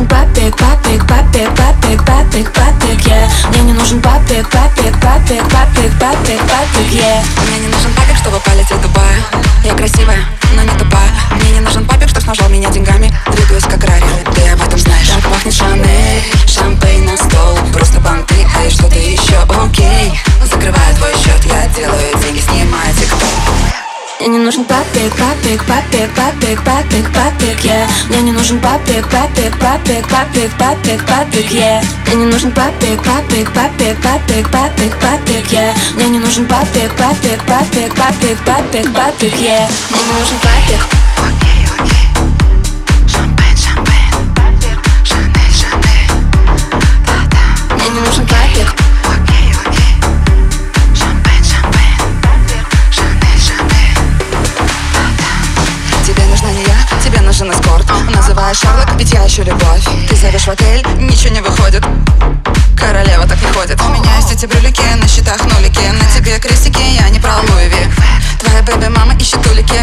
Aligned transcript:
Нужен 0.00 0.08
папик, 0.08 0.56
папик, 0.56 1.06
папик, 1.06 1.54
папик, 1.54 2.04
папик, 2.06 2.52
папик, 2.52 3.06
yeah 3.06 3.28
Мне 3.50 3.60
не 3.64 3.72
нужен 3.74 4.00
папик, 4.00 4.48
папик, 4.48 4.98
папик, 4.98 5.42
папик, 5.50 5.92
папик, 6.00 6.40
папик, 6.40 6.90
yeah 6.90 7.22
Мне 7.46 7.58
не 7.58 7.66
нужен 7.66 7.92
папик, 7.92 8.16
чтобы 8.16 8.40
полететь 8.40 8.78
в 8.78 8.80
Дубай 8.80 9.16
Я 9.62 9.74
красивая, 9.74 10.24
но 10.56 10.62
не 10.62 10.70
тупая 10.78 11.10
Мне 11.32 11.50
не 11.50 11.60
нужен 11.60 11.84
папик, 11.84 12.08
что 12.08 12.22
снабжал 12.22 12.48
меня 12.48 12.70
деньгами 12.70 13.14
Двигаюсь 13.30 13.49
мне 24.20 24.28
не 24.28 24.38
нужен 24.38 24.64
папик, 24.66 25.16
папик, 25.16 25.64
папик, 25.64 26.10
папик, 26.14 26.62
папик, 26.62 27.10
папик, 27.10 27.64
yeah 27.64 27.88
Мне 28.10 28.20
не 28.20 28.32
нужен 28.32 28.60
папик, 28.60 29.08
папик, 29.08 29.58
папик, 29.58 30.06
папик, 30.08 30.50
папик, 30.58 31.06
папик, 31.06 31.50
yeah 31.50 31.82
Мне 32.06 32.16
не 32.16 32.26
нужен 32.26 32.52
папик, 32.52 33.02
папик, 33.02 33.50
папик, 33.52 33.98
папик, 34.02 34.50
папик, 34.50 34.96
папик, 35.00 35.52
yeah 35.52 35.72
Мне 35.94 36.10
не 36.10 36.18
нужен 36.18 36.46
папик, 36.46 36.92
папик, 36.96 37.42
папик, 37.46 37.94
папик, 37.94 38.38
папик, 38.44 38.92
папик, 38.92 39.32
yeah 39.32 39.66
Мне 39.90 40.02
не 40.02 40.20
нужен 40.20 40.38
папик 40.42 40.99
эскорт 57.80 58.14
Называешь 58.14 58.58
Шарлок, 58.58 58.88
ведь 58.96 59.12
я 59.12 59.26
ищу 59.26 59.42
любовь 59.42 59.84
Ты 60.08 60.16
зовешь 60.16 60.44
в 60.44 60.48
отель, 60.48 60.84
ничего 60.98 61.34
не 61.34 61.40
выходит 61.40 61.84
Королева 62.76 63.26
так 63.26 63.40
не 63.42 63.52
ходит 63.52 63.80
У 63.80 63.88
меня 63.88 64.16
есть 64.16 64.32
эти 64.32 64.46
брюлики, 64.46 64.82
на 65.00 65.08
счетах 65.08 65.40
нулики 65.44 65.80
На 65.80 66.04
тебе 66.14 66.38
крестики, 66.38 66.82
я 66.82 67.08
не 67.10 67.18
про 67.18 67.36
Луи. 67.36 67.70
Твоя 68.38 68.62
бэби-мама 68.62 69.14
ищет 69.18 69.44
улики 69.46 69.80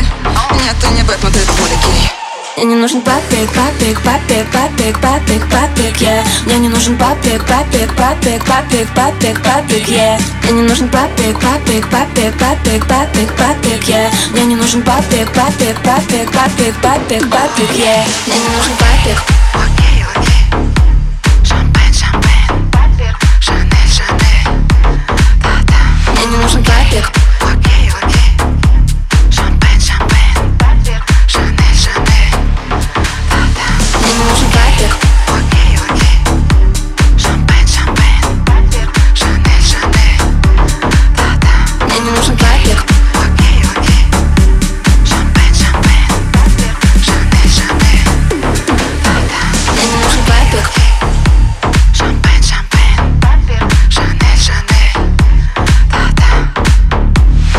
Нет, 0.63 0.75
ты 0.81 0.87
не 0.89 1.03
Бэтмен, 1.03 1.31
ты 1.31 1.39
пулики 1.39 2.11
Мне 2.57 2.65
не 2.65 2.75
нужен 2.75 3.01
папик, 3.01 3.49
папик, 3.53 4.01
папик, 4.01 4.47
папик, 4.51 4.99
папик, 4.99 5.49
папик, 5.49 6.01
yeah 6.01 6.25
Мне 6.45 6.57
не 6.57 6.69
нужен 6.69 6.97
папик, 6.97 7.45
папик, 7.45 7.95
папик, 7.95 8.43
папик, 8.45 8.87
папик, 8.95 9.43
папик, 9.43 9.87
yeah 9.87 10.19
Мне 10.43 10.53
не 10.53 10.61
нужен 10.63 10.89
папик, 10.89 11.39
папик, 11.39 11.87
папик, 11.89 12.33
папик, 12.37 12.87
папик, 12.87 13.33
папик, 13.37 13.87
yeah 13.87 14.11
Мне 14.31 14.45
не 14.45 14.46
нужен 14.67 14.83
папик, 14.83 15.31
папик, 15.31 15.77
папик, 15.81 16.29
папик, 16.31 16.75
папик, 16.81 17.29
папик, 17.29 17.69
yeah. 17.77 18.03
Мне 18.27 18.35
не 18.35 18.49
нужен 18.49 18.73
папик 18.77 19.36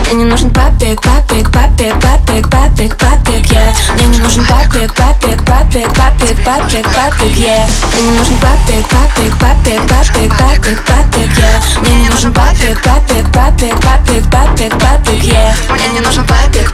Мне 0.09 0.25
не 0.25 0.25
нужен 0.25 0.49
папик, 0.49 1.03
папик, 1.03 1.51
папик, 1.51 1.93
папик, 2.01 2.49
папик, 2.49 2.97
папик, 2.97 3.45
yeah 3.53 3.75
Мне 3.95 4.07
не 4.07 4.19
нужен 4.19 4.43
папик, 4.47 4.95
папик, 4.95 5.45
папик, 5.45 5.93
папик, 5.93 6.45
папик, 6.45 6.87
папик, 6.95 7.37
yeah 7.37 7.69
Мне 7.93 8.03
не 8.09 8.19
нужен 8.19 8.39
папик, 8.39 8.89
папик, 8.89 9.39
папик, 9.39 9.87
папик, 9.87 10.39
папик, 10.39 10.85
папик, 10.87 11.39
yeah 11.39 11.81
Мне 11.83 11.95
не 11.97 12.09
нужен 12.09 12.33
папик, 12.33 12.83
папик, 12.83 13.31
папик, 13.33 13.81
папик, 13.83 14.31
папик, 14.31 14.79
папик, 14.79 15.25
yeah 15.25 15.53
Мне 15.75 15.89
не 15.89 16.01
нужен 16.01 16.25
папик 16.27 16.73